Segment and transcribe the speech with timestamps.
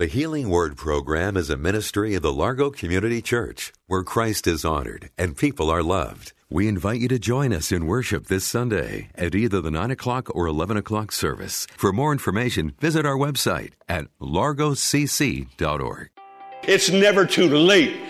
[0.00, 4.64] The Healing Word program is a ministry of the Largo Community Church where Christ is
[4.64, 6.32] honored and people are loved.
[6.48, 10.34] We invite you to join us in worship this Sunday at either the 9 o'clock
[10.34, 11.66] or 11 o'clock service.
[11.76, 16.08] For more information, visit our website at largocc.org.
[16.62, 18.00] It's never too late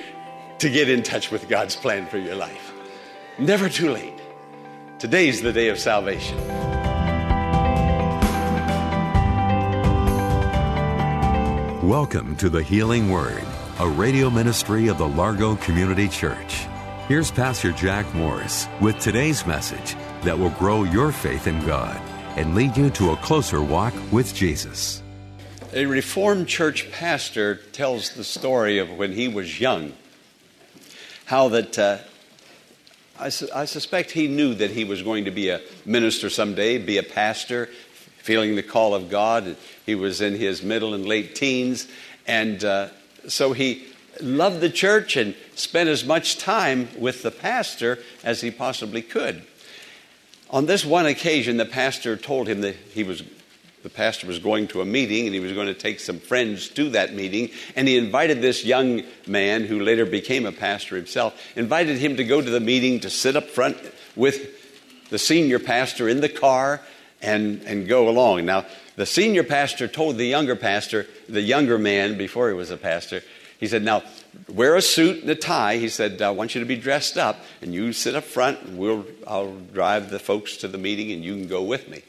[0.61, 2.73] to get in touch with God's plan for your life.
[3.37, 4.23] Never too late.
[5.01, 6.39] Today's the day of salvation.
[11.83, 13.43] Welcome to the Healing Word,
[13.79, 16.67] a radio ministry of the Largo Community Church.
[17.09, 21.99] Here's Pastor Jack Morris with today's message that will grow your faith in God
[22.37, 25.03] and lead you to a closer walk with Jesus.
[25.73, 29.95] A Reformed church pastor tells the story of when he was young,
[31.25, 31.97] how that uh,
[33.19, 36.77] I, su- I suspect he knew that he was going to be a minister someday,
[36.77, 37.71] be a pastor,
[38.23, 39.57] feeling the call of God.
[39.87, 41.89] He was in his middle and late teens,
[42.27, 42.89] and uh,
[43.29, 43.87] so he
[44.21, 49.43] loved the church and spent as much time with the pastor as he possibly could.
[50.51, 53.23] On this one occasion, the pastor told him that he was
[53.83, 56.69] the pastor was going to a meeting and he was going to take some friends
[56.69, 61.35] to that meeting and he invited this young man who later became a pastor himself
[61.57, 63.79] invited him to go to the meeting to sit up front
[64.17, 66.83] with the senior pastor in the car
[67.23, 68.47] and, and go along.
[68.47, 72.77] Now, the senior pastor told the younger pastor, the younger man before he was a
[72.77, 73.23] pastor,
[73.59, 74.03] he said, Now,
[74.49, 75.77] wear a suit and a tie.
[75.77, 78.79] He said, I want you to be dressed up, and you sit up front, and
[78.79, 82.03] we'll, I'll drive the folks to the meeting, and you can go with me.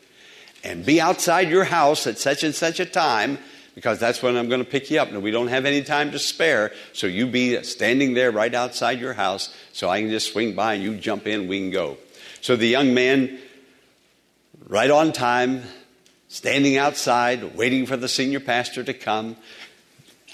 [0.64, 3.38] And be outside your house at such and such a time,
[3.76, 5.10] because that's when I'm going to pick you up.
[5.10, 9.00] And we don't have any time to spare, so you be standing there right outside
[9.00, 11.98] your house, so I can just swing by and you jump in, we can go.
[12.40, 13.40] So the young man
[14.72, 15.64] right on time,
[16.30, 19.36] standing outside, waiting for the senior pastor to come.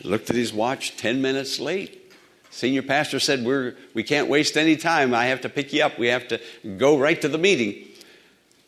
[0.03, 2.13] Looked at his watch, 10 minutes late.
[2.51, 5.15] Senior pastor said, We're, We can't waste any time.
[5.15, 5.97] I have to pick you up.
[5.97, 6.39] We have to
[6.77, 7.83] go right to the meeting.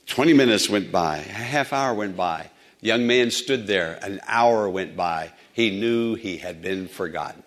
[0.07, 2.49] 20 minutes went by, a half hour went by.
[2.81, 5.31] Young man stood there, an hour went by.
[5.53, 7.43] He knew he had been forgotten.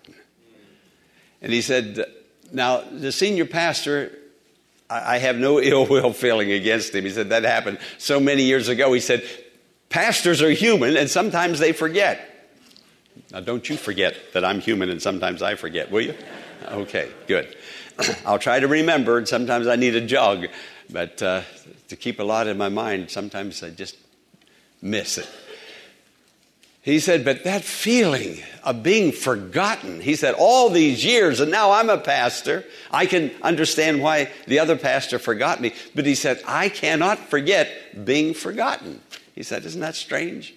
[1.41, 2.05] And he said,
[2.53, 4.17] Now, the senior pastor
[5.01, 7.05] I have no ill will feeling against him.
[7.05, 8.93] He said that happened so many years ago.
[8.93, 9.23] He said,
[9.89, 12.29] Pastors are human and sometimes they forget.
[13.31, 16.15] Now, don't you forget that I'm human and sometimes I forget, will you?
[16.67, 17.55] Okay, good.
[18.25, 20.47] I'll try to remember, and sometimes I need a jog,
[20.89, 21.41] but uh,
[21.89, 23.97] to keep a lot in my mind, sometimes I just
[24.81, 25.29] miss it.
[26.83, 31.71] He said, but that feeling of being forgotten, he said, all these years, and now
[31.71, 32.65] I'm a pastor.
[32.91, 35.73] I can understand why the other pastor forgot me.
[35.95, 39.01] But he said, I cannot forget being forgotten.
[39.33, 40.53] He said, isn't that strange?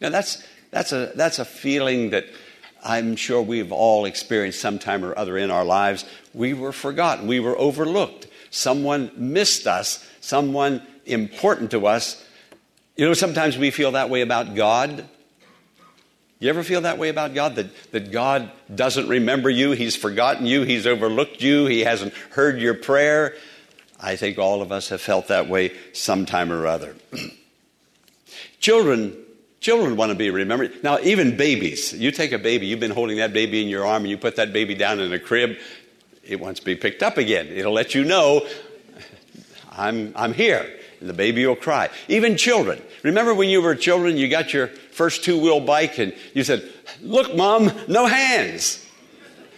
[0.00, 2.24] Now that's, that's, a, that's a feeling that
[2.82, 6.06] I'm sure we've all experienced sometime or other in our lives.
[6.32, 7.26] We were forgotten.
[7.26, 8.28] We were overlooked.
[8.48, 10.08] Someone missed us.
[10.22, 12.24] Someone important to us.
[12.96, 15.06] You know, sometimes we feel that way about God.
[16.40, 17.56] You ever feel that way about God?
[17.56, 22.58] That, that God doesn't remember you, He's forgotten you, He's overlooked you, He hasn't heard
[22.58, 23.34] your prayer?
[24.00, 26.96] I think all of us have felt that way sometime or other.
[28.58, 29.14] children,
[29.60, 30.82] children want to be remembered.
[30.82, 34.04] Now, even babies, you take a baby, you've been holding that baby in your arm,
[34.04, 35.58] and you put that baby down in a crib,
[36.24, 37.48] it wants to be picked up again.
[37.48, 38.46] It'll let you know,
[39.70, 40.79] I'm, I'm here.
[41.00, 41.88] The baby will cry.
[42.08, 42.80] Even children.
[43.02, 46.70] Remember when you were children, you got your first two wheel bike and you said,
[47.02, 48.84] Look, mom, no hands.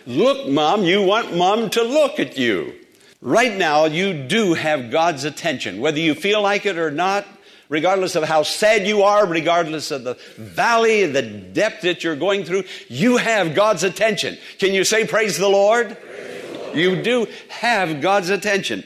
[0.06, 2.74] Look, mom, you want mom to look at you.
[3.20, 7.24] Right now, you do have God's attention, whether you feel like it or not,
[7.68, 12.44] regardless of how sad you are, regardless of the valley, the depth that you're going
[12.44, 14.38] through, you have God's attention.
[14.58, 15.96] Can you say, Praise the Lord?
[15.98, 16.76] Praise the Lord.
[16.76, 18.84] You do have God's attention.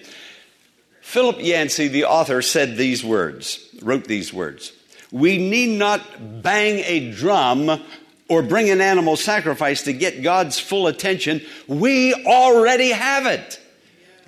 [1.06, 4.72] Philip Yancey, the author, said these words, wrote these words.
[5.12, 7.80] We need not bang a drum
[8.28, 11.42] or bring an animal sacrifice to get God's full attention.
[11.68, 13.60] We already have it.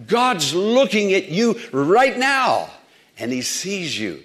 [0.06, 2.70] God's looking at you right now
[3.18, 4.22] and he sees you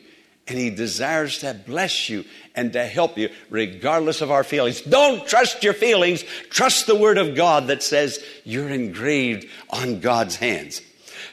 [0.47, 4.81] And He desires to bless you and to help you regardless of our feelings.
[4.81, 6.23] Don't trust your feelings.
[6.49, 10.81] Trust the Word of God that says you're engraved on God's hands.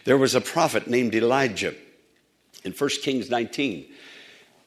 [0.04, 1.74] There was a prophet named Elijah
[2.64, 3.86] in 1 Kings 19.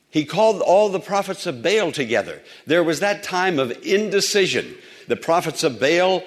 [0.10, 2.42] He called all the prophets of Baal together.
[2.68, 4.76] There was that time of indecision.
[5.08, 6.24] The prophets of Baal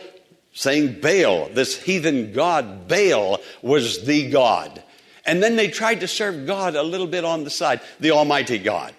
[0.52, 4.82] saying Baal, this heathen god, Baal was the God.
[5.24, 8.58] And then they tried to serve God a little bit on the side, the Almighty
[8.58, 8.94] God.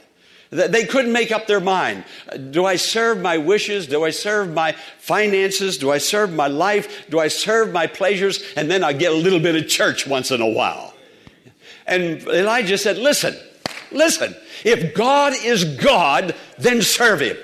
[0.50, 2.06] They couldn't make up their mind.
[2.52, 3.88] Do I serve my wishes?
[3.88, 5.78] Do I serve my finances?
[5.78, 7.10] Do I serve my life?
[7.10, 8.42] Do I serve my pleasures?
[8.56, 10.94] And then I get a little bit of church once in a while.
[11.86, 13.36] And Elijah said, Listen,
[13.92, 17.38] listen, if God is God, then serve him.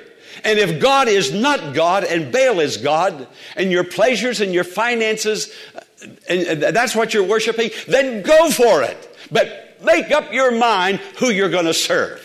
[0.46, 4.66] And if God is not God and Baal is God, and your pleasures and your
[4.66, 5.54] finances,
[6.28, 9.18] and that's what you're worshiping, then go for it.
[9.32, 12.23] But make up your mind who you're going to serve.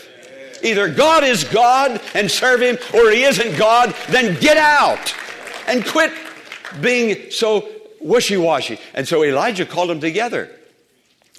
[0.63, 5.13] Either God is God and serve Him, or He isn't God, then get out
[5.67, 6.11] and quit
[6.81, 7.67] being so
[7.99, 8.79] wishy washy.
[8.93, 10.49] And so Elijah called them together.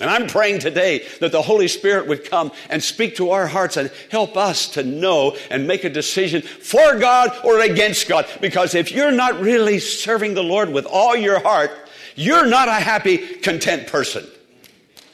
[0.00, 3.76] And I'm praying today that the Holy Spirit would come and speak to our hearts
[3.76, 8.26] and help us to know and make a decision for God or against God.
[8.40, 11.70] Because if you're not really serving the Lord with all your heart,
[12.14, 14.26] you're not a happy, content person.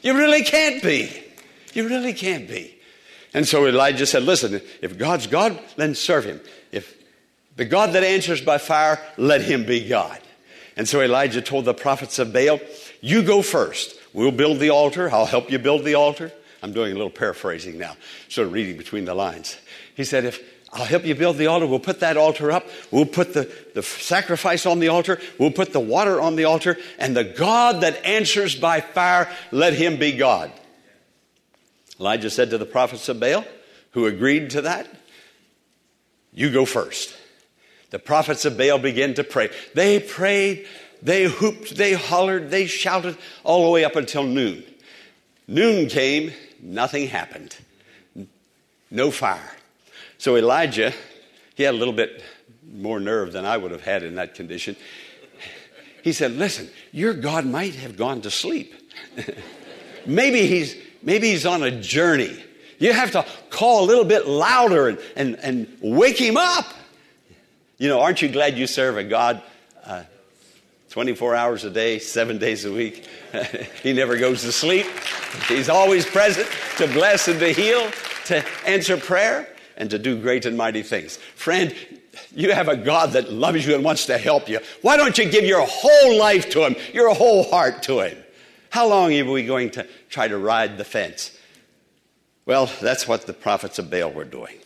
[0.01, 1.11] You really can't be.
[1.73, 2.76] You really can't be.
[3.33, 6.41] And so Elijah said, Listen, if God's God, then serve him.
[6.71, 6.95] If
[7.55, 10.19] the God that answers by fire, let him be God.
[10.75, 12.59] And so Elijah told the prophets of Baal,
[13.01, 13.95] You go first.
[14.13, 15.11] We'll build the altar.
[15.11, 16.31] I'll help you build the altar.
[16.63, 17.95] I'm doing a little paraphrasing now,
[18.29, 19.57] sort of reading between the lines.
[19.95, 20.41] He said, If
[20.73, 22.67] I'll help you build the altar, we'll put that altar up.
[22.91, 25.19] We'll put the, the sacrifice on the altar.
[25.39, 26.77] We'll put the water on the altar.
[26.99, 30.51] And the God that answers by fire, let him be God.
[31.99, 33.45] Elijah said to the prophets of Baal,
[33.91, 34.87] who agreed to that,
[36.33, 37.15] You go first.
[37.89, 39.49] The prophets of Baal began to pray.
[39.73, 40.67] They prayed
[41.01, 44.63] they hooped, they hollered, they shouted all the way up until noon.
[45.47, 47.55] Noon came, nothing happened.
[48.89, 49.51] No fire.
[50.17, 50.93] So Elijah,
[51.55, 52.23] he had a little bit
[52.73, 54.75] more nerve than I would have had in that condition.
[56.03, 58.73] He said, Listen, your God might have gone to sleep.
[60.05, 62.43] maybe, he's, maybe he's on a journey.
[62.79, 66.65] You have to call a little bit louder and, and, and wake him up.
[67.77, 69.41] You know, aren't you glad you serve a God
[69.85, 70.03] uh,
[70.89, 73.05] 24 hours a day, seven days a week.
[73.83, 74.87] he never goes to sleep.
[75.47, 77.91] He's always present to bless and to heal,
[78.25, 79.47] to answer prayer,
[79.77, 81.17] and to do great and mighty things.
[81.35, 81.75] Friend,
[82.35, 84.59] you have a God that loves you and wants to help you.
[84.81, 88.17] Why don't you give your whole life to Him, your whole heart to Him?
[88.69, 91.37] How long are we going to try to ride the fence?
[92.45, 94.57] Well, that's what the prophets of Baal were doing.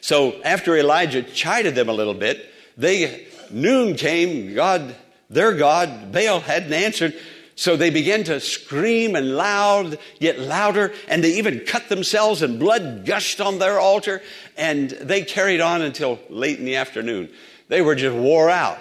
[0.00, 2.46] So after Elijah chided them a little bit,
[2.76, 4.94] they noon came, God,
[5.28, 7.14] their God, Baal hadn't answered.
[7.56, 12.58] So they began to scream and loud, yet louder, and they even cut themselves and
[12.58, 14.22] blood gushed on their altar.
[14.56, 17.28] And they carried on until late in the afternoon.
[17.68, 18.80] They were just wore out.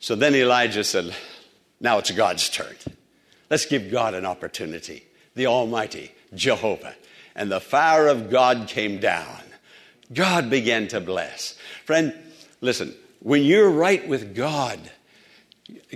[0.00, 1.14] So then Elijah said,
[1.80, 2.76] Now it's God's turn.
[3.48, 5.04] Let's give God an opportunity,
[5.34, 6.94] the Almighty, Jehovah.
[7.34, 9.40] And the fire of God came down.
[10.12, 11.56] God began to bless.
[11.84, 12.14] Friend,
[12.60, 14.78] listen, when you're right with God,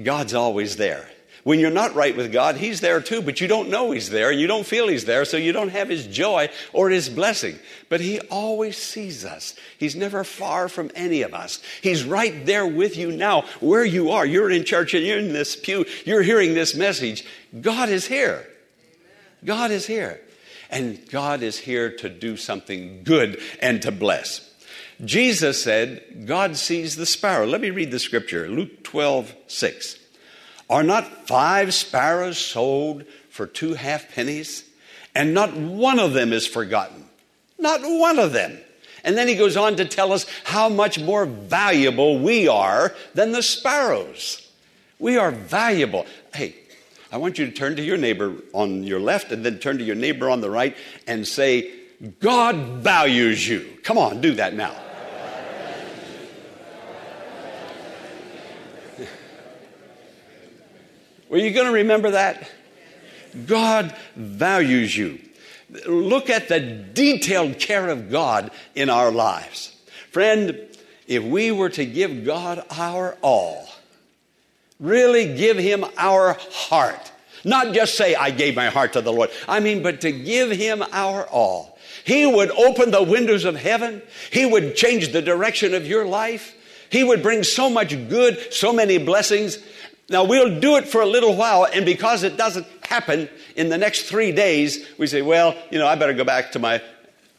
[0.03, 1.09] God's always there.
[1.45, 4.31] When you're not right with God, He's there too, but you don't know He's there.
[4.31, 7.59] And you don't feel He's there, so you don't have His joy or His blessing.
[7.91, 9.55] But He always sees us.
[9.79, 11.63] He's never far from any of us.
[11.83, 14.25] He's right there with you now, where you are.
[14.25, 15.85] You're in church and you're in this pew.
[16.07, 17.27] You're hearing this message.
[17.61, 18.47] God is here.
[19.45, 20.21] God is here.
[20.71, 24.51] And God is here to do something good and to bless.
[25.05, 27.45] Jesus said, God sees the sparrow.
[27.45, 29.99] Let me read the scripture Luke 12, 6.
[30.69, 34.65] Are not five sparrows sold for two half pennies?
[35.15, 37.05] And not one of them is forgotten.
[37.59, 38.59] Not one of them.
[39.05, 43.33] And then he goes on to tell us how much more valuable we are than
[43.33, 44.51] the sparrows.
[44.99, 46.07] We are valuable.
[46.35, 46.57] Hey,
[47.13, 49.85] I want you to turn to your neighbor on your left and then turn to
[49.85, 51.71] your neighbor on the right and say,
[52.19, 53.79] God values you.
[53.83, 54.75] Come on, do that now.
[61.35, 62.49] Were you going to remember that?
[63.47, 65.19] God values you.
[65.85, 69.75] Look at the detailed care of God in our lives.
[70.13, 70.57] Friend,
[71.09, 73.67] if we were to give God our all,
[74.79, 77.11] really give Him our heart,
[77.45, 79.31] Not just say, I gave my heart to the Lord.
[79.47, 81.79] I mean, but to give Him our all.
[82.05, 84.03] He would open the windows of heaven.
[84.31, 86.55] He would change the direction of your life.
[86.91, 89.59] He would bring so much good, so many blessings.
[90.09, 93.79] Now, we'll do it for a little while, and because it doesn't happen in the
[93.79, 96.83] next three days, we say, well, you know, I better go back to my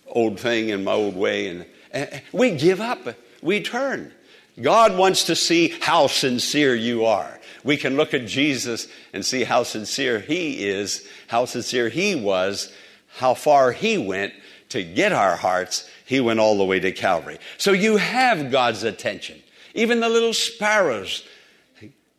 [0.07, 1.47] old thing and my old way.
[1.47, 3.07] And, and we give up,
[3.41, 4.11] we turn.
[4.59, 7.39] God wants to see how sincere you are.
[7.63, 12.71] We can look at Jesus and see how sincere he is, how sincere he was,
[13.17, 14.33] how far he went
[14.69, 15.89] to get our hearts.
[16.05, 17.39] He went all the way to Calvary.
[17.57, 19.41] So you have God's attention.
[19.73, 21.27] Even the little sparrows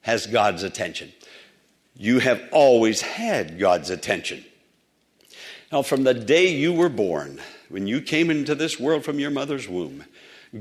[0.06, 1.12] has God's attention.
[1.96, 4.44] You have always had God's attention.
[5.72, 9.32] Now, from the day you were born, when you came into this world from your
[9.32, 10.04] mother's womb,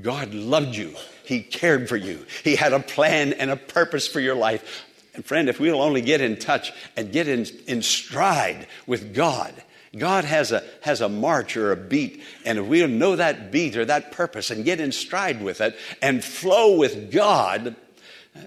[0.02, 0.96] God loved you.
[1.26, 2.26] He cared for you.
[2.44, 4.84] He had a plan and a purpose for your life.
[5.14, 9.54] And friend, if we'll only get in touch and get in, in stride with God,
[9.96, 13.78] God has a, has a march or a beat, and if we'll know that beat
[13.78, 17.76] or that purpose and get in stride with it and flow with God,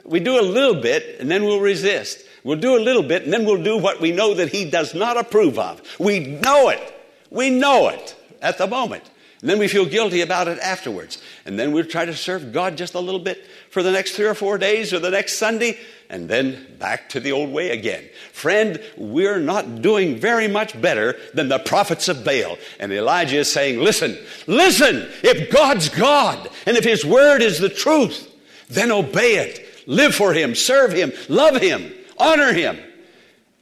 [0.04, 2.24] we do a little bit and then we'll resist.
[2.44, 4.94] We'll do a little bit and then we'll do what we know that He does
[4.94, 5.82] not approve of.
[5.98, 6.94] We know it.
[7.30, 9.04] We know it at the moment.
[9.40, 11.22] And then we feel guilty about it afterwards.
[11.46, 14.26] And then we'll try to serve God just a little bit for the next three
[14.26, 15.78] or four days or the next Sunday,
[16.10, 18.02] and then back to the old way again.
[18.32, 22.58] Friend, we're not doing very much better than the prophets of Baal.
[22.80, 24.18] And Elijah is saying, listen,
[24.48, 28.28] listen, if God's God and if His word is the truth,
[28.68, 29.67] then obey it.
[29.88, 32.78] Live for Him, serve Him, love Him, honor Him.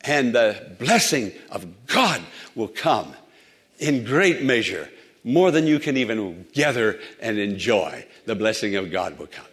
[0.03, 2.21] And the blessing of God
[2.57, 3.15] will come
[3.79, 4.91] in great measure
[5.23, 8.05] more than you can even gather and enjoy.
[8.25, 9.47] The blessing of God will come.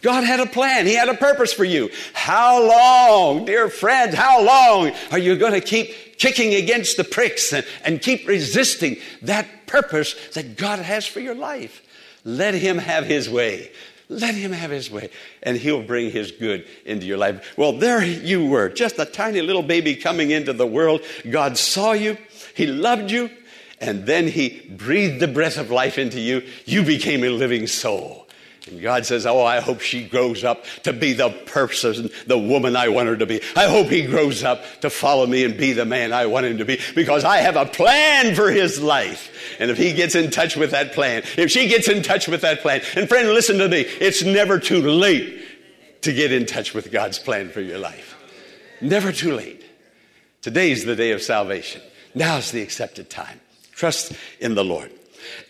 [0.00, 0.86] God had a plan.
[0.86, 1.90] He had a purpose for you.
[2.12, 7.52] How long, dear friends, how long are you going to keep kicking against the pricks
[7.52, 11.82] and, and keep resisting that purpose that God has for your life?
[12.24, 13.72] Let Him have His way.
[14.08, 15.10] Let Him have His way,
[15.42, 17.54] and He'll bring His good into your life.
[17.56, 21.00] Well, there you were, just a tiny little baby coming into the world.
[21.28, 22.16] God saw you,
[22.54, 23.30] He loved you,
[23.80, 26.42] and then He breathed the breath of life into you.
[26.64, 28.25] You became a living soul.
[28.66, 32.74] And God says, Oh, I hope she grows up to be the person, the woman
[32.74, 33.40] I want her to be.
[33.54, 36.58] I hope he grows up to follow me and be the man I want him
[36.58, 39.30] to be because I have a plan for his life.
[39.60, 42.40] And if he gets in touch with that plan, if she gets in touch with
[42.40, 46.74] that plan, and friend, listen to me, it's never too late to get in touch
[46.74, 48.16] with God's plan for your life.
[48.80, 49.64] Never too late.
[50.42, 51.82] Today's the day of salvation.
[52.14, 53.40] Now's the accepted time.
[53.72, 54.90] Trust in the Lord.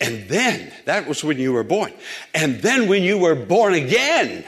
[0.01, 1.93] And then, that was when you were born.
[2.35, 4.45] And then when you were born again,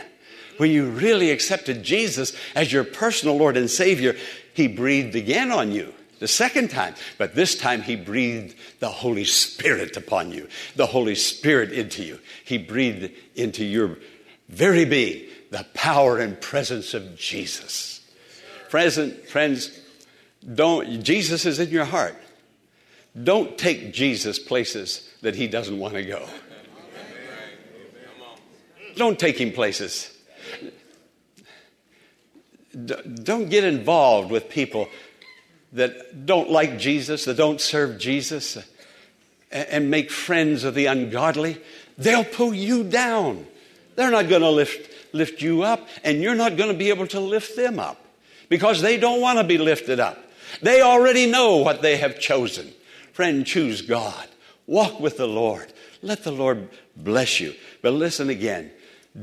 [0.59, 4.17] when you really accepted Jesus as your personal Lord and Savior,
[4.55, 6.95] He breathed again on you the second time.
[7.17, 12.19] But this time He breathed the Holy Spirit upon you, the Holy Spirit into you.
[12.45, 13.99] He breathed into your
[14.49, 18.01] very being the power and presence of Jesus.
[18.69, 19.79] Present, friends,
[20.55, 22.17] don't, Jesus is in your heart.
[23.21, 26.27] Don't take Jesus places that he doesn't want to go.
[28.97, 30.17] Don't take him places.
[32.85, 34.89] Don't get involved with people
[35.73, 38.59] that don't like Jesus, that don't serve Jesus,
[39.51, 41.61] and make friends of the ungodly.
[41.97, 43.47] They'll pull you down.
[43.97, 47.07] They're not going to lift, lift you up, and you're not going to be able
[47.09, 48.01] to lift them up
[48.49, 50.19] because they don't want to be lifted up.
[50.63, 52.73] They already know what they have chosen.
[53.13, 54.29] Friend, choose God.
[54.69, 55.73] Walk with the Lord.
[56.03, 57.55] Let the Lord bless you.
[57.83, 58.71] But listen again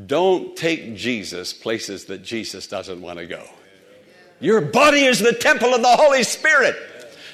[0.08, 3.44] don't take Jesus places that Jesus doesn't want to go.
[4.42, 6.76] Your body is the temple of the Holy Spirit.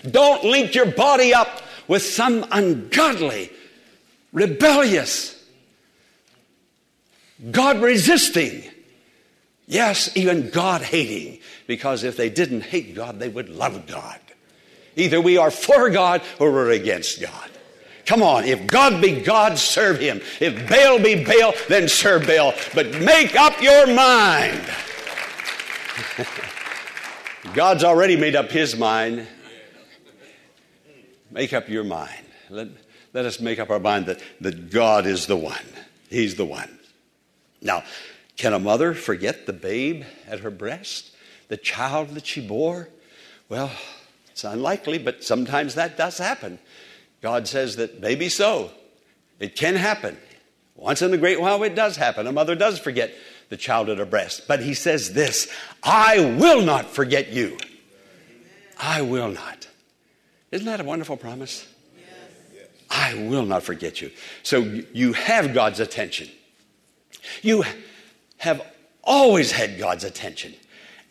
[0.09, 3.51] Don't link your body up with some ungodly,
[4.31, 5.43] rebellious,
[7.49, 8.63] God resisting,
[9.65, 14.19] yes, even God hating, because if they didn't hate God, they would love God.
[14.95, 17.49] Either we are for God or we're against God.
[18.05, 20.21] Come on, if God be God, serve him.
[20.39, 22.53] If Baal be Baal, then serve Baal.
[22.73, 24.61] But make up your mind.
[27.53, 29.27] God's already made up his mind.
[31.31, 32.25] Make up your mind.
[32.49, 32.67] Let,
[33.13, 35.65] let us make up our mind that, that God is the one.
[36.09, 36.79] He's the one.
[37.61, 37.83] Now,
[38.37, 41.11] can a mother forget the babe at her breast,
[41.47, 42.89] the child that she bore?
[43.49, 43.71] Well,
[44.31, 46.59] it's unlikely, but sometimes that does happen.
[47.21, 48.71] God says that maybe so.
[49.39, 50.17] It can happen.
[50.75, 52.25] Once in a great while, it does happen.
[52.27, 53.13] A mother does forget
[53.49, 54.47] the child at her breast.
[54.47, 55.51] But he says this
[55.83, 57.57] I will not forget you.
[58.79, 59.67] I will not.
[60.51, 61.67] Isn't that a wonderful promise?
[62.89, 64.11] I will not forget you.
[64.43, 64.59] So
[64.93, 66.29] you have God's attention.
[67.41, 67.63] You
[68.37, 68.61] have
[69.03, 70.53] always had God's attention.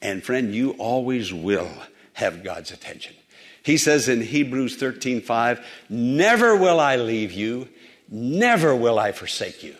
[0.02, 1.70] And friend, you always will
[2.14, 3.14] have God's attention.
[3.62, 7.68] He says in Hebrews 13 5, Never will I leave you,
[8.08, 9.74] never will I forsake you.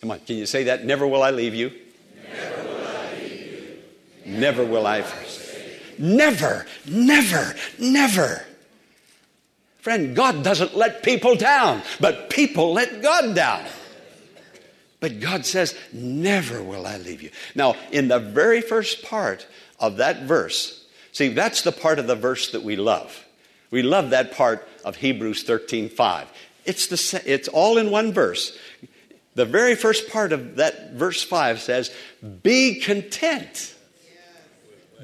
[0.00, 0.84] Come on, can you say that?
[0.84, 1.72] Never will I leave you.
[2.24, 3.52] Never will I leave
[4.26, 4.32] you.
[4.32, 6.04] Never will I forsake you.
[6.16, 8.44] Never, never, never.
[9.78, 13.64] Friend, God doesn't let people down, but people let God down.
[14.98, 17.30] But God says, Never will I leave you.
[17.54, 19.46] Now, in the very first part
[19.78, 20.85] of that verse,
[21.16, 23.24] see, that's the part of the verse that we love.
[23.70, 26.28] We love that part of Hebrews 13 5.
[26.64, 28.56] It's, the, it's all in one verse.
[29.34, 31.94] The very first part of that verse 5 says,
[32.42, 33.74] Be content.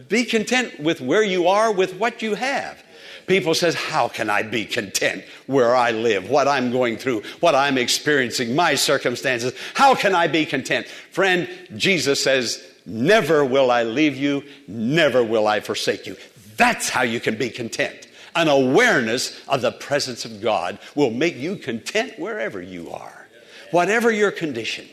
[0.08, 2.82] Be content with where you are, with what you have.
[3.26, 7.54] People says, how can I be content where I live, what I'm going through, what
[7.54, 9.54] I'm experiencing, my circumstances?
[9.74, 10.86] How can I be content?
[10.86, 16.16] Friend, Jesus says, never will I leave you, never will I forsake you.
[16.56, 18.08] That's how you can be content.
[18.34, 23.26] An awareness of the presence of God will make you content wherever you are.
[23.70, 24.86] Whatever your condition,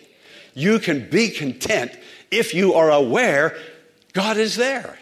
[0.54, 1.92] you can be content
[2.32, 3.58] if you are aware
[4.14, 4.98] God is there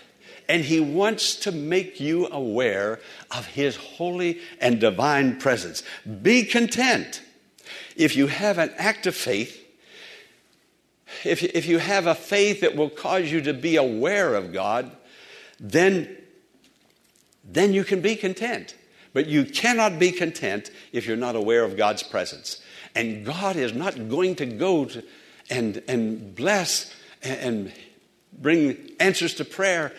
[0.49, 2.99] and He wants to make you aware
[3.31, 5.83] of His holy and divine presence.
[6.21, 7.21] Be content.
[7.95, 9.56] If you have an act of faith,
[11.23, 14.91] if, if you have a faith that will cause you to be aware of God,
[15.59, 16.17] then,
[17.43, 18.75] then you can be content.
[19.13, 22.61] But you cannot be content if you're not aware of God's presence.
[22.93, 25.03] And God is not going to go to
[25.49, 27.73] and, and bless and, and
[28.33, 29.93] bring answers to prayer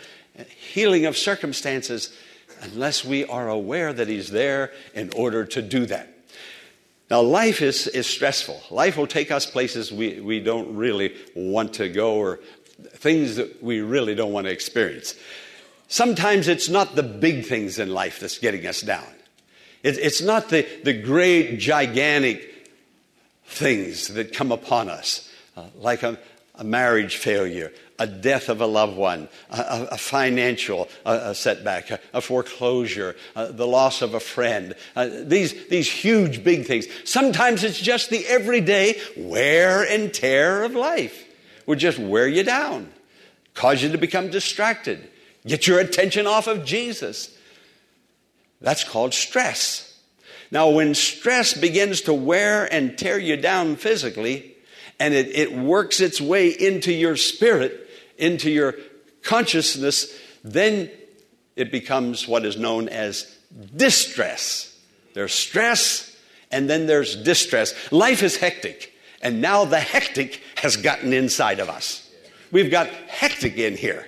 [0.47, 2.17] healing of circumstances
[2.61, 6.18] unless we are aware that He's there in order to do that.
[7.11, 8.61] Now, life is, is stressful.
[8.71, 12.41] Life will take us places we, we don't really want to go or
[12.97, 15.15] things that we really don't want to experience.
[15.89, 19.07] Sometimes it's not the big things in life that's getting us down.
[19.83, 22.71] It, it's not the, the great, gigantic
[23.47, 26.19] things that come upon us, uh, like a,
[26.57, 31.91] a marriage failure, a death of a loved one, a, a financial a, a setback,
[32.13, 36.87] a, foreclosure, uh, the loss of a friend, uh, these, these huge big things.
[37.05, 41.25] Sometimes it's just the everyday wear and tear of life
[41.67, 42.89] would just wear you down,
[43.55, 45.09] cause you to become distracted,
[45.47, 47.37] get your attention off of Jesus.
[48.61, 49.85] That's called stress.
[50.51, 54.57] Now, when stress begins to wear and tear you down physically,
[54.99, 57.88] and it, it works its way into your spirit,
[58.19, 58.75] into your
[59.23, 60.13] consciousness,
[60.45, 60.91] then
[61.57, 63.37] it becomes what is known as
[63.75, 64.79] distress.
[65.15, 66.17] There's stress,
[66.51, 67.75] and then there's distress.
[67.93, 72.09] Life is hectic, and now the hectic has gotten inside of us.
[72.51, 74.07] We've got hectic in here.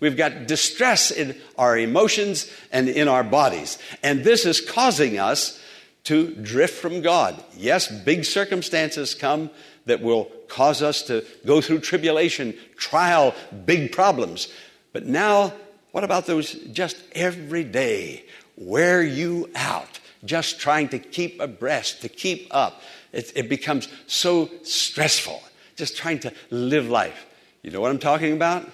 [0.00, 3.78] We've got distress in our emotions and in our bodies.
[4.02, 5.60] And this is causing us
[6.04, 7.42] to drift from God.
[7.56, 9.50] Yes, big circumstances come
[9.86, 14.48] that will cause us to go through tribulation, trial, big problems.
[14.92, 15.52] But now,
[15.92, 18.24] what about those just every day
[18.56, 22.82] wear you out, just trying to keep abreast, to keep up?
[23.12, 25.42] It, it becomes so stressful,
[25.76, 27.26] just trying to live life.
[27.62, 28.68] You know what I'm talking about?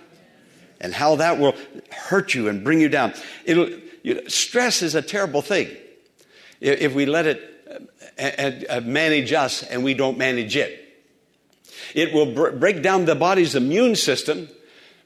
[0.81, 1.57] And how that will
[1.90, 3.12] hurt you and bring you down.
[3.44, 3.68] It'll,
[4.03, 5.68] you know, stress is a terrible thing
[6.61, 7.59] if we let it
[8.18, 10.88] uh, manage us and we don't manage it.
[11.94, 14.48] It will br- break down the body's immune system,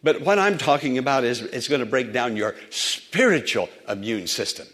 [0.03, 4.67] but what I'm talking about is it's going to break down your spiritual immune system.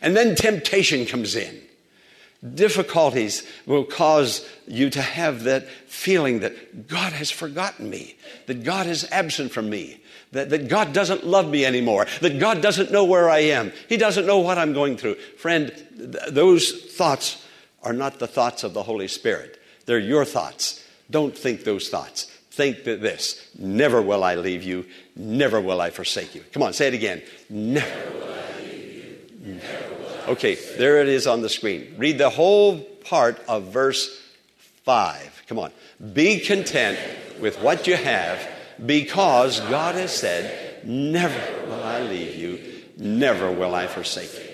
[0.00, 1.62] And then temptation comes in.
[2.54, 8.88] Difficulties will cause you to have that feeling that God has forgotten me, that God
[8.88, 13.04] is absent from me, that, that God doesn't love me anymore, that God doesn't know
[13.04, 15.14] where I am, He doesn't know what I'm going through.
[15.38, 17.46] Friend, th- those thoughts
[17.84, 20.81] are not the thoughts of the Holy Spirit, they're your thoughts.
[21.12, 22.24] Don't think those thoughts.
[22.50, 26.42] Think that this never will I leave you, never will I forsake you.
[26.52, 27.22] Come on, say it again.
[27.48, 28.94] Never will I leave
[29.44, 29.54] you.
[29.54, 31.94] Never will I okay, there it is on the screen.
[31.98, 34.20] Read the whole part of verse
[34.84, 35.44] 5.
[35.46, 35.72] Come on.
[36.12, 36.98] Be content
[37.40, 38.46] with what you have
[38.84, 44.48] because God has said, Never will I leave you, never will I forsake you.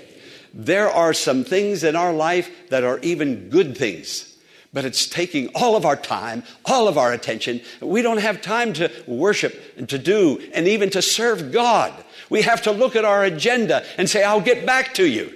[0.52, 4.27] There are some things in our life that are even good things
[4.72, 7.60] but it's taking all of our time, all of our attention.
[7.80, 11.94] We don't have time to worship and to do and even to serve God
[12.30, 15.32] We have to look at our agenda and say, I'll get back to you.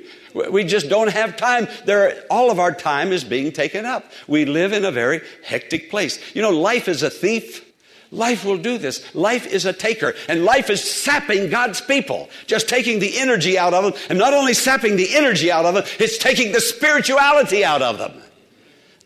[0.50, 1.68] We just don't have time.
[1.84, 4.10] There, all of our time is being taken up.
[4.26, 6.18] We live in a very hectic place.
[6.34, 7.68] You know, life is a thief.
[8.10, 9.14] Life will do this.
[9.14, 13.72] Life is a taker, and life is sapping God's people, just taking the energy out
[13.72, 13.94] of them.
[14.10, 17.96] And not only sapping the energy out of them, it's taking the spirituality out of
[17.96, 18.12] them.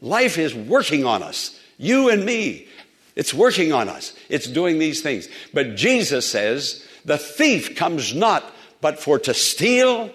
[0.07, 2.69] Life is working on us, you and me.
[3.17, 4.15] It's working on us.
[4.29, 5.27] It's doing these things.
[5.53, 8.45] But Jesus says, the thief comes not
[8.81, 10.13] but for to steal,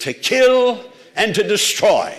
[0.00, 0.82] to kill,
[1.14, 2.12] and to destroy.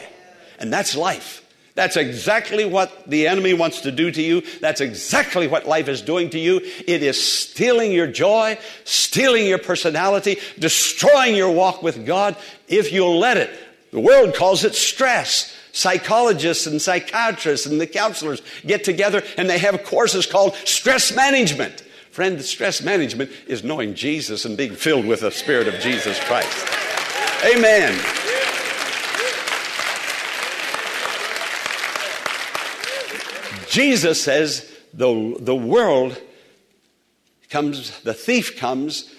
[0.57, 1.39] And that's life.
[1.75, 4.43] That's exactly what the enemy wants to do to you.
[4.61, 6.61] That's exactly what life is doing to you.
[6.87, 12.37] It is stealing your joy, stealing your personality, destroying your walk with God
[12.69, 13.49] if you'll let it.
[13.91, 15.53] The world calls it stress.
[15.73, 21.81] Psychologists and psychiatrists and the counselors get together and they have courses called stress management.
[22.11, 26.67] Friend, stress management is knowing Jesus and being filled with the Spirit of Jesus Christ.
[27.45, 27.97] Amen.
[33.69, 36.21] Jesus says the, the world
[37.49, 39.15] comes, the thief comes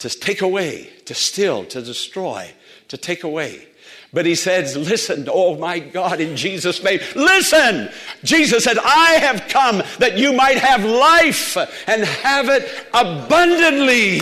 [0.00, 2.50] to take away, to steal, to destroy,
[2.88, 3.66] to take away.
[4.14, 7.90] But he says, Listen, oh my God, in Jesus' name, listen!
[8.22, 11.56] Jesus said, I have come that you might have life
[11.88, 12.62] and have it
[12.94, 14.20] abundantly.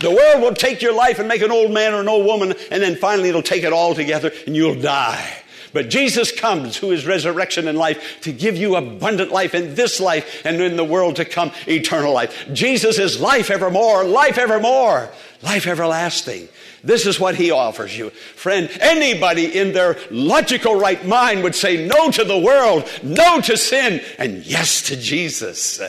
[0.00, 2.54] The world will take your life and make an old man or an old woman,
[2.70, 5.42] and then finally it'll take it all together and you'll die.
[5.72, 10.00] But Jesus comes, who is resurrection and life, to give you abundant life in this
[10.00, 12.48] life and in the world to come, eternal life.
[12.52, 15.10] Jesus is life evermore, life evermore,
[15.42, 16.48] life everlasting.
[16.84, 18.10] This is what he offers you.
[18.10, 23.56] Friend, anybody in their logical right mind would say no to the world, no to
[23.56, 25.80] sin, and yes to Jesus,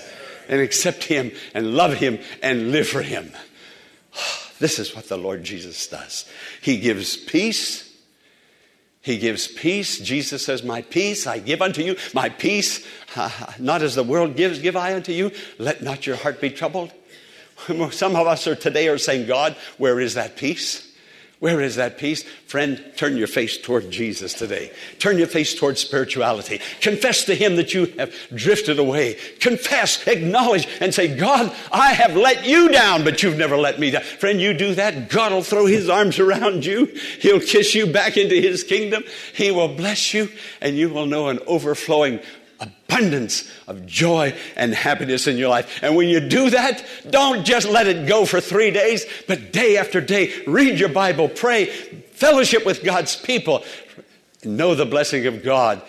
[0.48, 3.32] and accept him and love him and live for him.
[4.60, 6.26] This is what the Lord Jesus does.
[6.62, 7.93] He gives peace.
[9.04, 10.00] He gives peace.
[10.00, 11.98] Jesus says, My peace I give unto you.
[12.14, 12.88] My peace,
[13.60, 15.32] not as the world gives, give I unto you.
[15.60, 16.92] Let not your heart be troubled.
[17.92, 20.90] Some of us are today are saying, God, where is that peace?
[21.44, 22.24] Where is that peace?
[22.24, 24.72] Friend, turn your face toward Jesus today.
[24.98, 26.62] Turn your face toward spirituality.
[26.80, 29.18] Confess to Him that you have drifted away.
[29.42, 33.92] Confess, acknowledge, and say, God, I have let you down, but you've never let me
[33.92, 34.04] down.
[34.04, 36.86] Friend, you do that, God will throw His arms around you.
[37.20, 39.04] He'll kiss you back into His kingdom.
[39.34, 40.30] He will bless you,
[40.62, 42.22] and you will know an overflowing
[42.64, 45.80] abundance of joy and happiness in your life.
[45.82, 49.78] And when you do that, don't just let it go for three days, but day
[49.78, 53.64] after day, read your Bible, pray, fellowship with God's people,
[54.44, 55.82] know the blessing of God.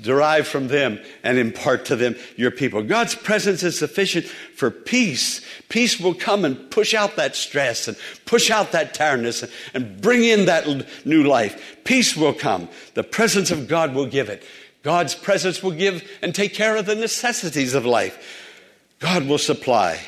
[0.00, 2.82] Derive from them and impart to them your people.
[2.82, 5.46] God's presence is sufficient for peace.
[5.68, 10.24] Peace will come and push out that stress and push out that tiredness and bring
[10.24, 10.66] in that
[11.06, 11.78] new life.
[11.84, 12.68] Peace will come.
[12.94, 14.42] The presence of God will give it.
[14.82, 18.46] God's presence will give and take care of the necessities of life.
[19.00, 20.00] God will supply.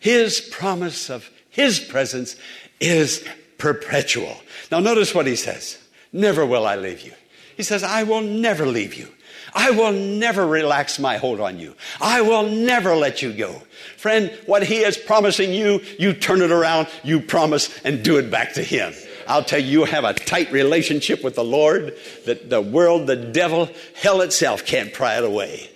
[0.00, 2.36] His promise of His presence
[2.80, 3.26] is
[3.58, 4.36] perpetual.
[4.70, 5.78] Now, notice what He says
[6.12, 7.12] Never will I leave you.
[7.56, 9.08] He says, I will never leave you.
[9.54, 11.76] I will never relax my hold on you.
[12.00, 13.62] I will never let you go.
[13.96, 18.30] Friend, what He is promising you, you turn it around, you promise, and do it
[18.30, 18.92] back to Him.
[19.26, 23.16] I'll tell you, you have a tight relationship with the Lord that the world, the
[23.16, 25.70] devil, hell itself can't pry it away.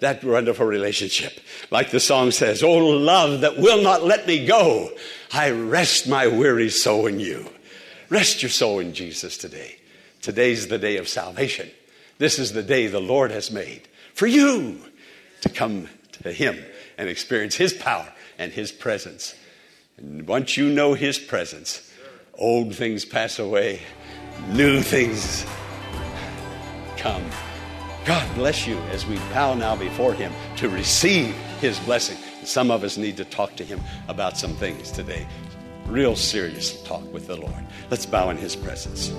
[0.00, 1.40] That wonderful relationship.
[1.70, 4.90] Like the song says, Oh, love that will not let me go.
[5.32, 7.48] I rest my weary soul in you.
[8.10, 9.76] Rest your soul in Jesus today.
[10.20, 11.70] Today's the day of salvation.
[12.18, 14.80] This is the day the Lord has made for you
[15.40, 15.88] to come
[16.22, 16.56] to Him
[16.96, 19.34] and experience His power and His presence.
[19.96, 21.90] And once you know His presence,
[22.38, 23.80] Old things pass away,
[24.50, 25.46] new things
[26.96, 27.24] come.
[28.04, 32.18] God bless you as we bow now before Him to receive His blessing.
[32.44, 35.26] Some of us need to talk to Him about some things today.
[35.86, 37.64] Real serious talk with the Lord.
[37.90, 39.12] Let's bow in His presence.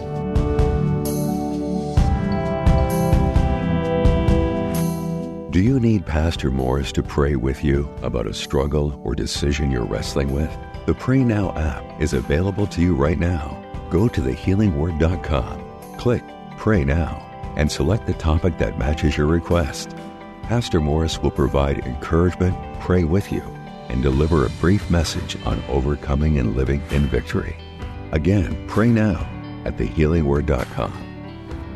[5.55, 9.85] Do you need Pastor Morris to pray with you about a struggle or decision you're
[9.85, 10.53] wrestling with?
[10.85, 13.63] The Pray Now app is available to you right now.
[13.89, 16.25] Go to thehealingword.com, click
[16.57, 19.91] Pray Now, and select the topic that matches your request.
[20.43, 23.41] Pastor Morris will provide encouragement, pray with you,
[23.87, 27.55] and deliver a brief message on overcoming and living in victory.
[28.11, 29.25] Again, pray now
[29.63, 31.14] at thehealingword.com.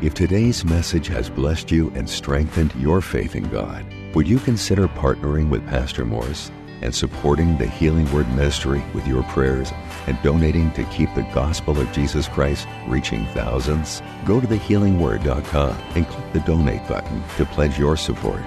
[0.02, 3.86] If today's message has blessed you and strengthened your faith in God,
[4.16, 9.24] Would you consider partnering with Pastor Morris and supporting the Healing Word Ministry with your
[9.24, 9.72] prayers
[10.08, 14.02] and donating to keep the gospel of Jesus Christ reaching thousands?
[14.26, 18.42] Go to thehealingword.com and click the donate button to pledge your support.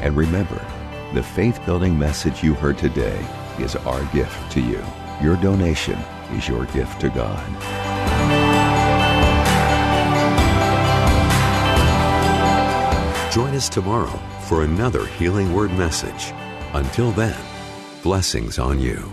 [0.00, 0.64] And remember,
[1.14, 3.26] the faith building message you heard today
[3.58, 4.84] is our gift to you.
[5.22, 5.98] Your donation
[6.34, 7.87] is your gift to God.
[13.30, 16.32] Join us tomorrow for another Healing Word message.
[16.72, 17.38] Until then,
[18.02, 19.12] blessings on you.